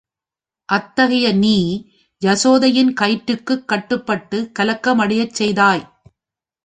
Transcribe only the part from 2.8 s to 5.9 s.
கயிற்றுக்குக் கட்டுப்பட்டுக் கலக்கம் அடையச் செய்தாய்.